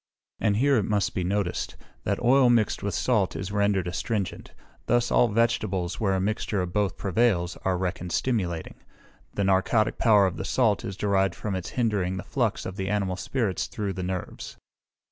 [0.39, 4.51] And here it must be noticed, that oil mixed with salt is rendered astringent:
[4.87, 8.79] thus all vegetables, where a mixture of both prevails, are reckoned stimulating.
[9.35, 12.89] The narcotic power of the salt is derived from its hindering the flux of the
[12.89, 14.57] animal spirits through the nerves.